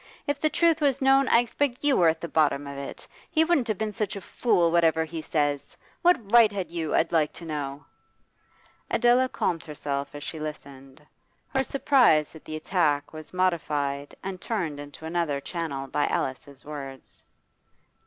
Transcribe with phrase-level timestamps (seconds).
[0.25, 3.43] If the truth was known, I expect you were at the bottom of it; he
[3.45, 5.77] wouldn't have been such a fool, whatever he says.
[6.01, 7.85] What right had you, I'd like to know?'
[8.89, 11.05] Adela calmed herself as she listened.
[11.49, 17.23] Her surprise at the attack was modified and turned into another channel by Alice's words.